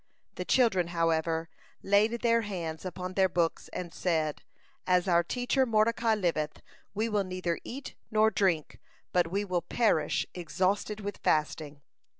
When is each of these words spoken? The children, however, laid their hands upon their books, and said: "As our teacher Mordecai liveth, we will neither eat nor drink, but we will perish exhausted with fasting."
The 0.33 0.45
children, 0.45 0.87
however, 0.87 1.47
laid 1.83 2.21
their 2.23 2.41
hands 2.41 2.85
upon 2.85 3.13
their 3.13 3.29
books, 3.29 3.67
and 3.67 3.93
said: 3.93 4.41
"As 4.87 5.07
our 5.07 5.21
teacher 5.23 5.63
Mordecai 5.63 6.15
liveth, 6.15 6.63
we 6.95 7.07
will 7.07 7.23
neither 7.23 7.59
eat 7.63 7.93
nor 8.09 8.31
drink, 8.31 8.79
but 9.13 9.27
we 9.29 9.45
will 9.45 9.61
perish 9.61 10.25
exhausted 10.33 11.01
with 11.01 11.17
fasting." 11.19 11.83